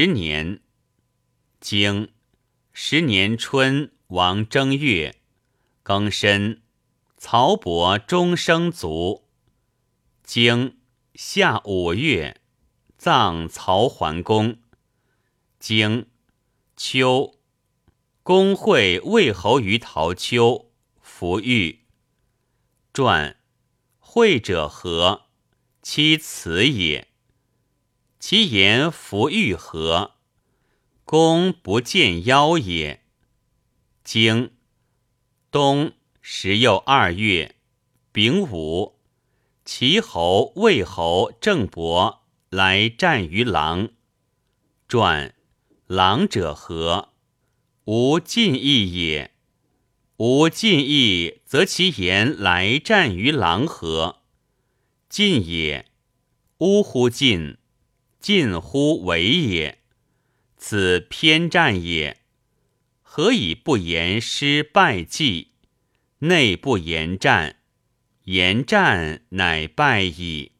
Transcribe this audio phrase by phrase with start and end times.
[0.00, 0.60] 十年，
[1.58, 2.12] 经
[2.72, 5.16] 十年春，王正月，
[5.82, 6.62] 庚申，
[7.16, 9.26] 曹伯终生卒。
[10.22, 10.78] 经
[11.16, 12.40] 夏五月，
[12.96, 14.58] 葬曹桓公。
[15.58, 16.06] 经
[16.76, 17.34] 秋，
[18.22, 20.70] 公会魏侯于陶丘，
[21.00, 21.80] 服玉。
[22.92, 23.36] 传
[23.98, 25.22] 会者何？
[25.82, 27.08] 其辞也。
[28.20, 30.14] 其言弗欲何？
[31.04, 33.04] 公不见妖也。
[34.02, 34.50] 经
[35.52, 37.54] 冬十又二月，
[38.12, 38.98] 丙午，
[39.64, 43.90] 齐侯、魏侯郑伯来战于狼。
[44.88, 45.34] 传
[45.86, 47.12] 狼者何？
[47.84, 49.30] 无尽意也。
[50.16, 54.22] 无尽意，则其言来战于狼何？
[55.08, 55.86] 尽也。
[56.58, 57.56] 呜呼尽！
[58.20, 59.78] 近乎为也，
[60.56, 62.18] 此偏战也。
[63.02, 65.52] 何以不言失败绩？
[66.20, 67.56] 内不言战，
[68.24, 70.52] 言战乃败矣。